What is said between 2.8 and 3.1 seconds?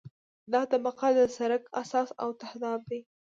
دی